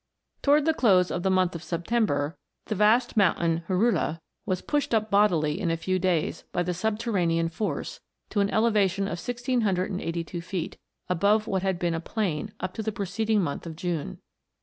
Towards 0.41 0.65
the 0.65 0.73
close 0.73 1.11
of 1.11 1.21
the 1.21 1.29
month 1.29 1.53
of 1.53 1.61
September, 1.61 2.35
the 2.65 2.73
vast 2.73 3.15
mountain 3.15 3.63
Jorullo 3.67 4.17
was 4.47 4.63
pushed 4.63 4.95
up 4.95 5.11
bodily 5.11 5.61
in 5.61 5.69
a 5.69 5.77
few 5.77 5.99
days, 5.99 6.43
by 6.51 6.63
the 6.63 6.73
subterranean 6.73 7.49
force, 7.49 7.99
to 8.31 8.39
an 8.39 8.49
elevation 8.49 9.03
of 9.03 9.09
1 9.17 9.17
682 9.17 10.41
feet 10.41 10.79
above 11.07 11.45
what 11.45 11.61
had 11.61 11.77
been 11.77 11.93
a 11.93 11.99
plain 11.99 12.51
up 12.59 12.73
to 12.73 12.81
the 12.81 12.91
preceding 12.91 13.43
month 13.43 13.67
of 13.67 13.75
June. 13.75 14.17